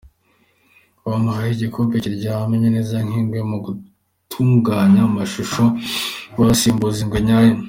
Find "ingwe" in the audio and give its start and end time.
7.03-7.19